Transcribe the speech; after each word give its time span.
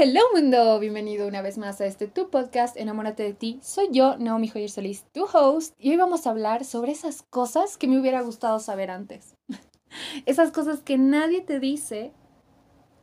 hello 0.00 0.20
mundo, 0.32 0.78
bienvenido 0.78 1.26
una 1.26 1.42
vez 1.42 1.58
más 1.58 1.80
a 1.80 1.86
este 1.86 2.06
tu 2.06 2.30
podcast 2.30 2.76
Enamórate 2.76 3.24
de 3.24 3.32
ti. 3.34 3.58
Soy 3.64 3.88
yo, 3.90 4.16
Naomi 4.16 4.46
Joyer 4.46 4.70
Solís, 4.70 5.04
tu 5.12 5.24
host, 5.24 5.74
y 5.76 5.90
hoy 5.90 5.96
vamos 5.96 6.24
a 6.24 6.30
hablar 6.30 6.64
sobre 6.64 6.92
esas 6.92 7.22
cosas 7.22 7.76
que 7.76 7.88
me 7.88 7.98
hubiera 7.98 8.20
gustado 8.20 8.60
saber 8.60 8.92
antes. 8.92 9.34
esas 10.24 10.52
cosas 10.52 10.82
que 10.82 10.98
nadie 10.98 11.40
te 11.40 11.58
dice, 11.58 12.12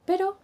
pero 0.06 0.38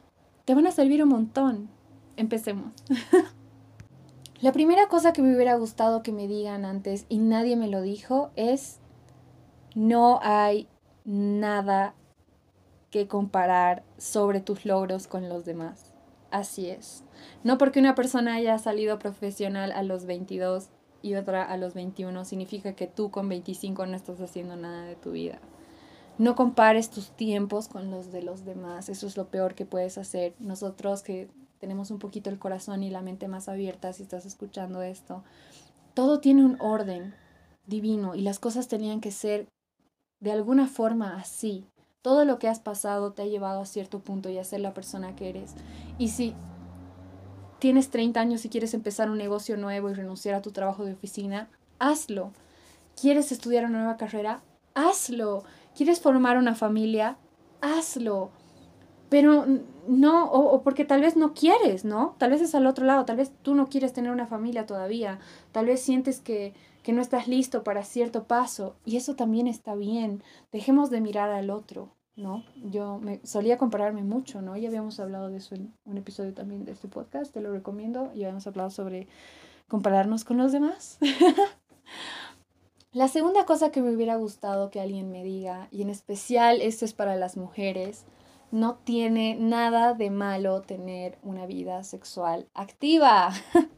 te 0.43 0.53
van 0.53 0.67
a 0.67 0.73
servir 0.73 1.01
un 1.01 1.07
montón. 1.07 1.69
Empecemos. 2.17 2.73
La 4.41 4.51
primera 4.51 4.89
cosa 4.89 5.13
que 5.13 5.21
me 5.21 5.33
hubiera 5.33 5.55
gustado 5.55 6.03
que 6.03 6.11
me 6.11 6.27
digan 6.27 6.65
antes 6.65 7.05
y 7.07 7.19
nadie 7.19 7.55
me 7.55 7.69
lo 7.69 7.81
dijo 7.81 8.31
es 8.35 8.81
no 9.73 10.19
hay 10.21 10.67
nada 11.05 11.95
que 12.89 13.07
comparar 13.07 13.85
sobre 13.97 14.41
tus 14.41 14.65
logros 14.65 15.07
con 15.07 15.29
los 15.29 15.45
demás. 15.45 15.90
Así 16.31 16.69
es. 16.69 17.03
No 17.43 17.57
porque 17.57 17.79
una 17.79 17.93
persona 17.93 18.35
haya 18.35 18.57
salido 18.57 18.97
profesional 18.97 19.71
a 19.73 19.83
los 19.83 20.05
22 20.05 20.69
y 21.01 21.15
otra 21.15 21.43
a 21.43 21.57
los 21.57 21.73
21 21.73 22.25
significa 22.25 22.73
que 22.73 22.87
tú 22.87 23.11
con 23.11 23.27
25 23.27 23.85
no 23.85 23.95
estás 23.95 24.21
haciendo 24.21 24.55
nada 24.55 24.85
de 24.85 24.95
tu 24.95 25.11
vida. 25.11 25.39
No 26.17 26.35
compares 26.35 26.89
tus 26.89 27.11
tiempos 27.11 27.67
con 27.67 27.91
los 27.91 28.11
de 28.11 28.21
los 28.21 28.45
demás. 28.45 28.89
Eso 28.89 29.07
es 29.07 29.17
lo 29.17 29.27
peor 29.27 29.55
que 29.55 29.65
puedes 29.65 29.97
hacer. 29.97 30.33
Nosotros 30.39 31.03
que 31.03 31.29
tenemos 31.59 31.91
un 31.91 31.99
poquito 31.99 32.29
el 32.29 32.39
corazón 32.39 32.83
y 32.83 32.89
la 32.89 33.01
mente 33.01 33.27
más 33.27 33.49
abierta, 33.49 33.93
si 33.93 34.03
estás 34.03 34.25
escuchando 34.25 34.81
esto, 34.81 35.23
todo 35.93 36.19
tiene 36.19 36.45
un 36.45 36.57
orden 36.59 37.13
divino 37.65 38.15
y 38.15 38.21
las 38.21 38.39
cosas 38.39 38.67
tenían 38.67 39.01
que 39.01 39.11
ser 39.11 39.47
de 40.19 40.31
alguna 40.31 40.67
forma 40.67 41.17
así. 41.17 41.65
Todo 42.01 42.25
lo 42.25 42.39
que 42.39 42.47
has 42.47 42.59
pasado 42.59 43.13
te 43.13 43.21
ha 43.21 43.27
llevado 43.27 43.61
a 43.61 43.65
cierto 43.65 43.99
punto 43.99 44.29
y 44.29 44.37
a 44.37 44.43
ser 44.43 44.61
la 44.61 44.73
persona 44.73 45.15
que 45.15 45.29
eres. 45.29 45.53
Y 45.97 46.09
si 46.09 46.33
tienes 47.59 47.89
30 47.89 48.19
años 48.19 48.43
y 48.43 48.49
quieres 48.49 48.73
empezar 48.73 49.09
un 49.11 49.17
negocio 49.17 49.55
nuevo 49.57 49.89
y 49.89 49.93
renunciar 49.93 50.35
a 50.35 50.41
tu 50.41 50.51
trabajo 50.51 50.83
de 50.83 50.93
oficina, 50.93 51.49
hazlo. 51.79 52.31
¿Quieres 52.99 53.31
estudiar 53.31 53.65
una 53.65 53.79
nueva 53.79 53.97
carrera? 53.97 54.41
Hazlo. 54.73 55.43
¿Quieres 55.75 55.99
formar 55.99 56.37
una 56.37 56.55
familia? 56.55 57.17
Hazlo. 57.61 58.31
Pero 59.09 59.45
no, 59.87 60.31
o, 60.31 60.61
porque 60.63 60.85
tal 60.85 61.01
vez 61.01 61.15
no 61.17 61.33
quieres, 61.33 61.85
¿no? 61.85 62.15
Tal 62.17 62.31
vez 62.31 62.41
es 62.41 62.55
al 62.55 62.65
otro 62.65 62.85
lado, 62.85 63.05
tal 63.05 63.17
vez 63.17 63.31
tú 63.41 63.53
no 63.53 63.67
quieres 63.67 63.93
tener 63.93 64.11
una 64.11 64.25
familia 64.25 64.65
todavía, 64.65 65.19
tal 65.51 65.65
vez 65.65 65.81
sientes 65.81 66.19
que 66.21 66.53
que 66.83 66.93
no 66.93 67.01
estás 67.01 67.27
listo 67.27 67.63
para 67.63 67.83
cierto 67.83 68.25
paso 68.25 68.75
y 68.85 68.97
eso 68.97 69.15
también 69.15 69.47
está 69.47 69.75
bien. 69.75 70.23
Dejemos 70.51 70.89
de 70.89 71.01
mirar 71.01 71.29
al 71.29 71.49
otro, 71.49 71.95
¿no? 72.15 72.43
Yo 72.55 72.99
me 72.99 73.19
solía 73.25 73.57
compararme 73.57 74.03
mucho, 74.03 74.41
¿no? 74.41 74.57
Ya 74.57 74.67
habíamos 74.67 74.99
hablado 74.99 75.29
de 75.29 75.37
eso 75.37 75.55
en 75.55 75.73
un 75.85 75.97
episodio 75.97 76.33
también 76.33 76.65
de 76.65 76.73
este 76.73 76.87
podcast, 76.87 77.33
te 77.33 77.41
lo 77.41 77.51
recomiendo, 77.51 78.05
ya 78.13 78.27
habíamos 78.27 78.47
hablado 78.47 78.69
sobre 78.69 79.07
compararnos 79.67 80.23
con 80.25 80.37
los 80.37 80.51
demás. 80.51 80.97
La 82.93 83.07
segunda 83.07 83.45
cosa 83.45 83.71
que 83.71 83.81
me 83.81 83.95
hubiera 83.95 84.17
gustado 84.17 84.69
que 84.69 84.81
alguien 84.81 85.11
me 85.11 85.23
diga, 85.23 85.69
y 85.71 85.81
en 85.81 85.89
especial 85.89 86.59
esto 86.61 86.83
es 86.83 86.93
para 86.93 87.15
las 87.15 87.37
mujeres, 87.37 88.03
no 88.51 88.75
tiene 88.75 89.37
nada 89.39 89.93
de 89.93 90.09
malo 90.09 90.61
tener 90.61 91.17
una 91.23 91.45
vida 91.45 91.85
sexual 91.85 92.49
activa. 92.53 93.31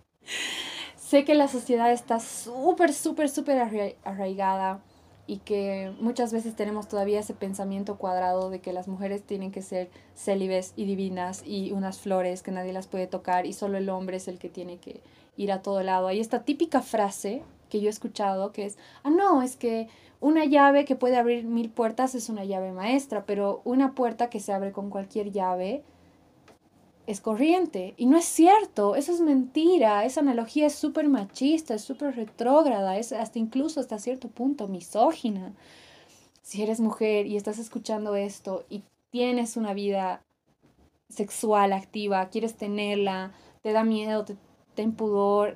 Sé 0.98 1.26
que 1.26 1.36
la 1.36 1.48
sociedad 1.48 1.92
está 1.92 2.20
súper, 2.20 2.92
súper, 2.92 3.30
súper 3.30 3.60
arraigada 4.04 4.82
y 5.26 5.38
que 5.38 5.94
muchas 6.00 6.34
veces 6.34 6.56
tenemos 6.56 6.88
todavía 6.88 7.20
ese 7.20 7.34
pensamiento 7.34 7.98
cuadrado 7.98 8.50
de 8.50 8.60
que 8.60 8.74
las 8.74 8.88
mujeres 8.88 9.24
tienen 9.24 9.52
que 9.52 9.62
ser 9.62 9.90
célibes 10.16 10.74
y 10.76 10.86
divinas 10.86 11.44
y 11.46 11.72
unas 11.72 12.00
flores 12.00 12.44
que 12.44 12.52
nadie 12.52 12.74
las 12.74 12.88
puede 12.88 13.08
tocar 13.08 13.46
y 13.46 13.54
solo 13.54 13.78
el 13.78 13.90
hombre 13.90 14.18
es 14.18 14.28
el 14.28 14.38
que 14.38 14.50
tiene 14.50 14.78
que 14.78 15.02
ir 15.38 15.52
a 15.52 15.62
todo 15.62 15.82
lado. 15.82 16.08
Hay 16.08 16.20
esta 16.20 16.44
típica 16.44 16.82
frase 16.82 17.44
que 17.70 17.80
yo 17.80 17.88
he 17.88 17.90
escuchado 17.90 18.52
que 18.52 18.66
es, 18.66 18.78
ah, 19.04 19.10
no, 19.10 19.42
es 19.42 19.56
que 19.56 19.88
una 20.20 20.46
llave 20.46 20.86
que 20.86 20.96
puede 20.96 21.18
abrir 21.18 21.46
mil 21.46 21.70
puertas 21.70 22.16
es 22.16 22.30
una 22.30 22.46
llave 22.46 22.72
maestra, 22.72 23.26
pero 23.26 23.62
una 23.64 23.94
puerta 23.94 24.30
que 24.30 24.40
se 24.40 24.54
abre 24.54 24.72
con 24.72 24.90
cualquier 24.90 25.32
llave 25.32 25.84
es 27.08 27.22
corriente. 27.22 27.94
Y 27.98 28.06
no 28.06 28.18
es 28.18 28.26
cierto, 28.26 28.96
eso 28.96 29.12
es 29.12 29.22
mentira, 29.22 30.06
esa 30.06 30.22
analogía 30.22 30.68
es 30.68 30.76
súper 30.76 31.08
machista, 31.10 31.74
es 31.74 31.82
súper 31.82 32.16
retrógrada, 32.16 32.98
es 32.98 33.12
hasta 33.14 33.40
incluso 33.40 33.80
hasta 33.80 34.00
cierto 34.00 34.28
punto 34.30 34.68
misógina. 34.68 35.54
Si 36.42 36.62
eres 36.62 36.80
mujer 36.80 37.26
y 37.28 37.38
estás 37.38 37.60
escuchando 37.60 38.16
esto 38.16 38.66
y 38.70 38.84
tienes 39.12 39.58
una 39.58 39.74
vida 39.74 40.22
sexual 41.10 41.74
activa, 41.74 42.30
quieres 42.30 42.56
tenerla, 42.56 43.34
te 43.62 43.72
da 43.72 43.84
miedo, 43.84 44.26
te, 44.26 44.36
ten 44.76 44.96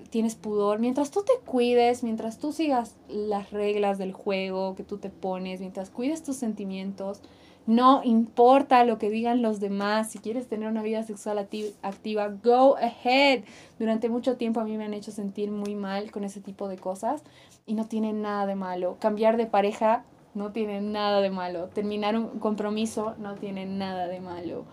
tienes 0.09 0.35
pudor, 0.35 0.79
mientras 0.79 1.11
tú 1.11 1.23
te 1.23 1.33
cuides, 1.45 2.03
mientras 2.03 2.37
tú 2.37 2.51
sigas 2.51 2.95
las 3.07 3.51
reglas 3.51 3.97
del 3.97 4.13
juego 4.13 4.75
que 4.75 4.83
tú 4.83 4.97
te 4.97 5.09
pones, 5.09 5.59
mientras 5.59 5.89
cuides 5.89 6.23
tus 6.23 6.35
sentimientos, 6.35 7.21
no 7.67 8.01
importa 8.05 8.85
lo 8.85 8.97
que 8.97 9.09
digan 9.09 9.41
los 9.41 9.59
demás, 9.59 10.09
si 10.09 10.19
quieres 10.19 10.47
tener 10.47 10.69
una 10.69 10.81
vida 10.81 11.03
sexual 11.03 11.37
activa, 11.37 12.29
go 12.41 12.77
ahead. 12.77 13.43
Durante 13.77 14.07
mucho 14.07 14.37
tiempo 14.37 14.61
a 14.61 14.63
mí 14.63 14.77
me 14.77 14.85
han 14.85 14.93
hecho 14.93 15.11
sentir 15.11 15.51
muy 15.51 15.75
mal 15.75 16.09
con 16.09 16.23
ese 16.23 16.39
tipo 16.39 16.69
de 16.69 16.77
cosas 16.77 17.23
y 17.65 17.73
no 17.73 17.85
tiene 17.85 18.13
nada 18.13 18.45
de 18.45 18.55
malo. 18.55 18.95
Cambiar 19.01 19.35
de 19.35 19.47
pareja 19.47 20.05
no 20.33 20.53
tiene 20.53 20.79
nada 20.79 21.19
de 21.19 21.29
malo. 21.29 21.67
Terminar 21.67 22.15
un 22.15 22.39
compromiso 22.39 23.15
no 23.17 23.35
tiene 23.35 23.65
nada 23.65 24.07
de 24.07 24.21
malo. 24.21 24.63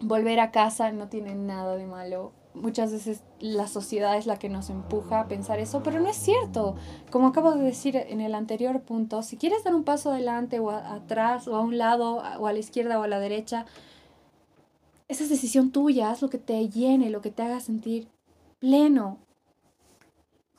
Volver 0.00 0.38
a 0.38 0.52
casa 0.52 0.92
no 0.92 1.08
tiene 1.08 1.34
nada 1.34 1.76
de 1.76 1.86
malo 1.86 2.32
muchas 2.54 2.92
veces 2.92 3.22
la 3.40 3.66
sociedad 3.66 4.16
es 4.16 4.26
la 4.26 4.38
que 4.38 4.48
nos 4.48 4.70
empuja 4.70 5.20
a 5.20 5.28
pensar 5.28 5.58
eso, 5.58 5.82
pero 5.82 6.00
no 6.00 6.08
es 6.08 6.16
cierto. 6.16 6.76
Como 7.10 7.28
acabo 7.28 7.52
de 7.52 7.64
decir 7.64 7.96
en 7.96 8.20
el 8.20 8.34
anterior 8.34 8.82
punto, 8.82 9.22
si 9.22 9.36
quieres 9.36 9.64
dar 9.64 9.74
un 9.74 9.84
paso 9.84 10.10
adelante 10.10 10.58
o 10.58 10.70
atrás 10.70 11.48
o 11.48 11.56
a 11.56 11.60
un 11.60 11.78
lado 11.78 12.22
o 12.38 12.46
a 12.46 12.52
la 12.52 12.58
izquierda 12.58 12.98
o 12.98 13.02
a 13.02 13.08
la 13.08 13.18
derecha, 13.18 13.66
esa 15.08 15.24
es 15.24 15.30
decisión 15.30 15.72
tuya, 15.72 16.10
haz 16.10 16.22
lo 16.22 16.30
que 16.30 16.38
te 16.38 16.68
llene, 16.68 17.10
lo 17.10 17.20
que 17.20 17.30
te 17.30 17.42
haga 17.42 17.60
sentir 17.60 18.08
pleno. 18.58 19.18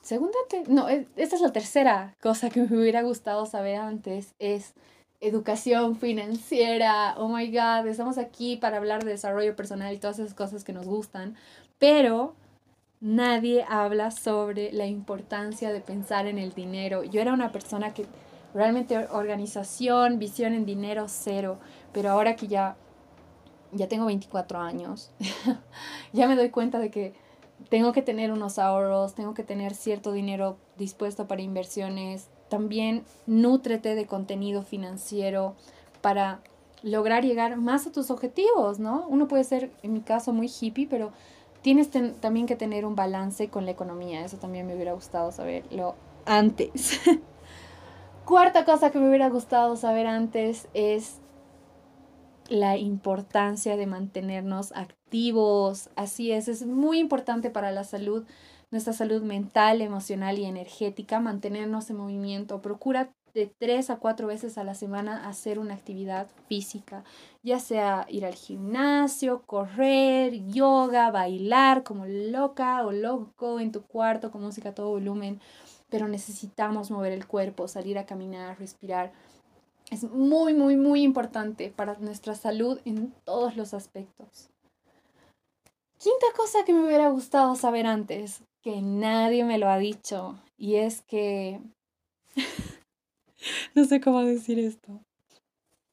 Segunda, 0.00 0.36
no, 0.68 0.88
e, 0.88 1.08
esta 1.16 1.36
es 1.36 1.42
la 1.42 1.52
tercera 1.52 2.14
cosa 2.20 2.50
que 2.50 2.62
me 2.62 2.76
hubiera 2.76 3.02
gustado 3.02 3.46
saber 3.46 3.76
antes, 3.76 4.34
es 4.38 4.74
educación 5.26 5.96
financiera, 5.96 7.14
oh 7.16 7.28
my 7.28 7.50
god, 7.50 7.86
estamos 7.86 8.18
aquí 8.18 8.56
para 8.56 8.76
hablar 8.76 9.04
de 9.04 9.12
desarrollo 9.12 9.56
personal 9.56 9.92
y 9.94 9.98
todas 9.98 10.18
esas 10.18 10.34
cosas 10.34 10.64
que 10.64 10.72
nos 10.72 10.86
gustan, 10.86 11.36
pero 11.78 12.34
nadie 13.00 13.64
habla 13.68 14.10
sobre 14.10 14.72
la 14.72 14.86
importancia 14.86 15.72
de 15.72 15.80
pensar 15.80 16.26
en 16.26 16.38
el 16.38 16.52
dinero. 16.52 17.04
Yo 17.04 17.20
era 17.20 17.32
una 17.32 17.52
persona 17.52 17.94
que 17.94 18.06
realmente 18.52 18.98
organización, 19.10 20.18
visión 20.18 20.54
en 20.54 20.64
dinero, 20.64 21.06
cero, 21.08 21.58
pero 21.92 22.10
ahora 22.10 22.36
que 22.36 22.46
ya, 22.46 22.76
ya 23.72 23.88
tengo 23.88 24.06
24 24.06 24.60
años, 24.60 25.10
ya 26.12 26.28
me 26.28 26.36
doy 26.36 26.50
cuenta 26.50 26.78
de 26.78 26.90
que 26.90 27.14
tengo 27.68 27.92
que 27.92 28.02
tener 28.02 28.30
unos 28.30 28.58
ahorros, 28.58 29.14
tengo 29.14 29.34
que 29.34 29.42
tener 29.42 29.74
cierto 29.74 30.12
dinero 30.12 30.58
dispuesto 30.76 31.26
para 31.26 31.42
inversiones. 31.42 32.28
También 32.48 33.04
nútrete 33.26 33.94
de 33.94 34.06
contenido 34.06 34.62
financiero 34.62 35.54
para 36.00 36.40
lograr 36.82 37.24
llegar 37.24 37.56
más 37.56 37.86
a 37.86 37.92
tus 37.92 38.10
objetivos, 38.10 38.78
¿no? 38.78 39.06
Uno 39.08 39.26
puede 39.26 39.44
ser, 39.44 39.70
en 39.82 39.94
mi 39.94 40.00
caso, 40.00 40.32
muy 40.32 40.48
hippie, 40.48 40.86
pero 40.86 41.12
tienes 41.62 41.90
también 42.20 42.46
que 42.46 42.56
tener 42.56 42.84
un 42.84 42.94
balance 42.94 43.48
con 43.48 43.64
la 43.64 43.70
economía. 43.70 44.22
Eso 44.22 44.36
también 44.36 44.66
me 44.66 44.74
hubiera 44.74 44.92
gustado 44.92 45.32
saberlo 45.32 45.94
antes. 46.26 47.00
Cuarta 48.26 48.66
cosa 48.66 48.90
que 48.90 48.98
me 48.98 49.08
hubiera 49.08 49.30
gustado 49.30 49.76
saber 49.76 50.06
antes 50.06 50.68
es 50.74 51.20
la 52.48 52.76
importancia 52.76 53.76
de 53.76 53.86
mantenernos 53.86 54.72
activos. 54.72 55.88
Así 55.96 56.32
es, 56.32 56.48
es 56.48 56.66
muy 56.66 56.98
importante 56.98 57.50
para 57.50 57.70
la 57.70 57.84
salud, 57.84 58.26
nuestra 58.74 58.92
salud 58.92 59.22
mental, 59.22 59.82
emocional 59.82 60.36
y 60.36 60.46
energética, 60.46 61.20
mantenernos 61.20 61.90
en 61.90 61.96
movimiento. 61.96 62.60
Procura 62.60 63.12
de 63.32 63.46
tres 63.46 63.88
a 63.88 63.98
cuatro 63.98 64.26
veces 64.26 64.58
a 64.58 64.64
la 64.64 64.74
semana 64.74 65.28
hacer 65.28 65.60
una 65.60 65.74
actividad 65.74 66.26
física, 66.48 67.04
ya 67.44 67.60
sea 67.60 68.04
ir 68.08 68.26
al 68.26 68.34
gimnasio, 68.34 69.42
correr, 69.42 70.44
yoga, 70.48 71.12
bailar 71.12 71.84
como 71.84 72.06
loca 72.06 72.84
o 72.84 72.90
loco 72.90 73.60
en 73.60 73.70
tu 73.70 73.82
cuarto 73.82 74.32
con 74.32 74.42
música 74.42 74.70
a 74.70 74.74
todo 74.74 74.88
volumen, 74.88 75.40
pero 75.88 76.08
necesitamos 76.08 76.90
mover 76.90 77.12
el 77.12 77.28
cuerpo, 77.28 77.68
salir 77.68 77.96
a 77.96 78.06
caminar, 78.06 78.58
respirar. 78.58 79.12
Es 79.92 80.02
muy, 80.02 80.52
muy, 80.52 80.74
muy 80.74 81.04
importante 81.04 81.72
para 81.74 81.96
nuestra 82.00 82.34
salud 82.34 82.80
en 82.84 83.14
todos 83.24 83.56
los 83.56 83.72
aspectos. 83.72 84.50
Quinta 85.98 86.26
cosa 86.36 86.64
que 86.64 86.72
me 86.72 86.84
hubiera 86.84 87.08
gustado 87.08 87.54
saber 87.56 87.86
antes, 87.86 88.42
que 88.62 88.82
nadie 88.82 89.44
me 89.44 89.58
lo 89.58 89.68
ha 89.68 89.78
dicho, 89.78 90.38
y 90.56 90.76
es 90.76 91.02
que 91.02 91.60
no 93.74 93.84
sé 93.84 94.00
cómo 94.00 94.22
decir 94.22 94.58
esto. 94.58 95.00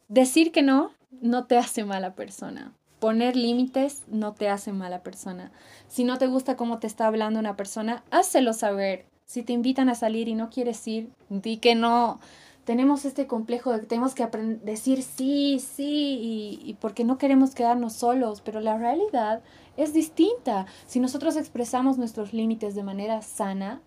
Decir 0.07 0.51
que 0.51 0.61
no 0.61 0.91
no 1.21 1.45
te 1.45 1.57
hace 1.57 1.83
mala 1.85 2.15
persona. 2.15 2.73
poner 2.99 3.35
límites 3.35 4.03
no 4.07 4.33
te 4.33 4.47
hace 4.47 4.71
mala 4.73 5.01
persona. 5.01 5.51
Si 5.87 6.03
no 6.03 6.17
te 6.19 6.27
gusta 6.27 6.55
cómo 6.55 6.77
te 6.79 6.85
está 6.87 7.07
hablando 7.07 7.39
una 7.39 7.57
persona, 7.57 8.03
hácelo 8.11 8.53
saber. 8.53 9.05
Si 9.25 9.41
te 9.41 9.53
invitan 9.53 9.89
a 9.89 9.95
salir 9.95 10.27
y 10.27 10.35
no 10.35 10.49
quieres 10.51 10.87
ir, 10.87 11.09
di 11.29 11.57
que 11.57 11.73
no. 11.73 12.19
Tenemos 12.63 13.05
este 13.05 13.25
complejo 13.25 13.71
de 13.71 13.79
que 13.81 13.87
tenemos 13.87 14.13
que 14.13 14.27
decir 14.63 15.01
sí, 15.01 15.59
sí, 15.59 16.59
y, 16.63 16.73
porque 16.75 17.03
no 17.03 17.17
queremos 17.17 17.55
quedarnos 17.55 17.93
solos, 17.93 18.41
pero 18.41 18.59
la 18.59 18.77
realidad 18.77 19.41
es 19.77 19.93
distinta. 19.93 20.67
Si 20.85 20.99
nosotros 20.99 21.37
expresamos 21.37 21.97
nuestros 21.97 22.33
límites 22.33 22.75
de 22.75 22.83
manera 22.83 23.21
sana, 23.23 23.81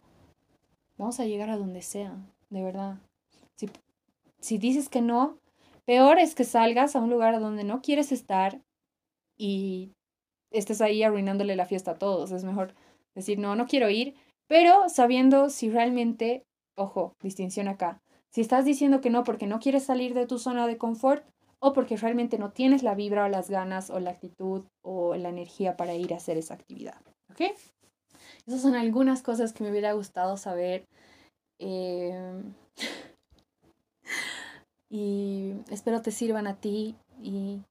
vamos 0.98 1.20
a 1.20 1.24
llegar 1.24 1.50
a 1.50 1.56
donde 1.56 1.82
sea, 1.82 2.16
de 2.50 2.62
verdad. 2.62 2.98
Si, 3.54 3.70
si 4.40 4.58
dices 4.58 4.88
que 4.88 5.00
no, 5.00 5.38
peor 5.84 6.18
es 6.18 6.34
que 6.34 6.44
salgas 6.44 6.96
a 6.96 7.00
un 7.00 7.10
lugar 7.10 7.38
donde 7.40 7.62
no 7.62 7.80
quieres 7.80 8.10
estar 8.10 8.60
y 9.36 9.92
estés 10.50 10.80
ahí 10.80 11.02
arruinándole 11.02 11.56
la 11.56 11.66
fiesta 11.66 11.92
a 11.92 11.98
todos. 11.98 12.32
Es 12.32 12.44
mejor 12.44 12.74
decir, 13.14 13.38
no, 13.38 13.54
no 13.56 13.66
quiero 13.66 13.90
ir, 13.90 14.14
pero 14.46 14.88
sabiendo 14.88 15.50
si 15.50 15.70
realmente, 15.70 16.44
ojo, 16.74 17.16
distinción 17.22 17.68
acá, 17.68 18.00
si 18.34 18.40
estás 18.40 18.64
diciendo 18.64 19.00
que 19.00 19.10
no 19.10 19.22
porque 19.22 19.46
no 19.46 19.60
quieres 19.60 19.84
salir 19.84 20.12
de 20.12 20.26
tu 20.26 20.40
zona 20.40 20.66
de 20.66 20.76
confort 20.76 21.24
o 21.60 21.72
porque 21.72 21.96
realmente 21.96 22.36
no 22.36 22.50
tienes 22.50 22.82
la 22.82 22.96
vibra 22.96 23.24
o 23.24 23.28
las 23.28 23.48
ganas 23.48 23.90
o 23.90 24.00
la 24.00 24.10
actitud 24.10 24.64
o 24.82 25.14
la 25.14 25.28
energía 25.28 25.76
para 25.76 25.94
ir 25.94 26.12
a 26.12 26.16
hacer 26.16 26.36
esa 26.36 26.54
actividad. 26.54 27.00
¿Ok? 27.30 27.42
Esas 28.46 28.60
son 28.60 28.74
algunas 28.74 29.22
cosas 29.22 29.52
que 29.52 29.62
me 29.62 29.70
hubiera 29.70 29.92
gustado 29.92 30.36
saber. 30.36 30.84
Em, 31.60 32.54
y 34.90 35.54
espero 35.70 36.02
te 36.02 36.10
sirvan 36.10 36.48
a 36.48 36.56
ti 36.56 36.96
y 37.22 37.62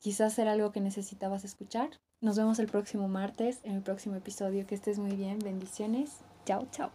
quizás 0.00 0.32
ser 0.32 0.48
algo 0.48 0.72
que 0.72 0.80
necesitabas 0.80 1.44
escuchar. 1.44 1.90
Nos 2.22 2.38
vemos 2.38 2.58
el 2.58 2.68
próximo 2.68 3.06
martes 3.06 3.60
en 3.64 3.74
el 3.74 3.82
próximo 3.82 4.16
episodio. 4.16 4.66
Que 4.66 4.74
estés 4.74 4.98
muy 4.98 5.14
bien. 5.14 5.38
Bendiciones. 5.40 6.20
Chao, 6.46 6.66
chao. 6.70 6.90